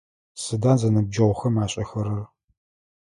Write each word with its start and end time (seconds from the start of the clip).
Сыда 0.43 0.73
зэныбджэгъухэм 0.79 1.55
ашӏэхэрэр? 1.63 2.21